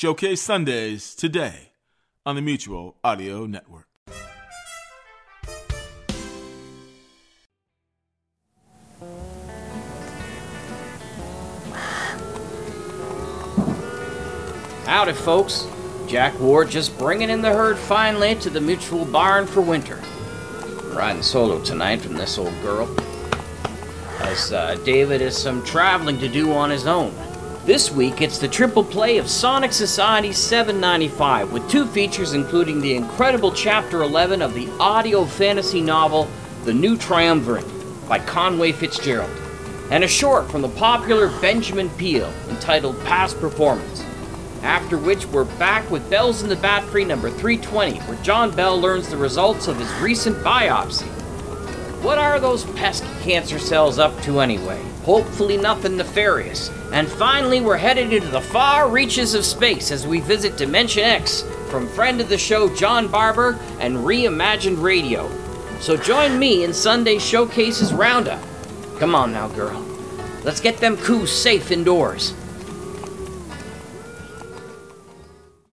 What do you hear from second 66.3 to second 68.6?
me in Sunday Showcases Roundup.